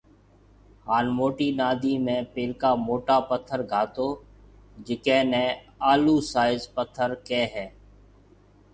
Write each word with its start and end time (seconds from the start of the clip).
هان 0.87 1.07
موٽِي 1.17 1.49
نادي 1.59 1.91
۾ 2.05 2.15
پيلڪا 2.37 2.71
موٽا 2.87 3.17
پٿر 3.29 3.59
گھاتوجيڪيَ 3.71 5.17
نيَ 5.31 5.45
آلوُ 5.91 6.15
سائز 6.33 6.61
پٿر 6.75 7.09
ڪيَ 7.27 7.43
هيَ 7.53 7.65